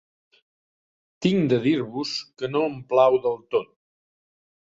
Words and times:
Tinc 1.25 1.43
de 1.51 1.59
dir-vos 1.65 2.13
que 2.39 2.49
no 2.55 2.63
em 2.71 2.79
plau 2.95 3.19
del 3.27 3.37
tot 3.57 3.71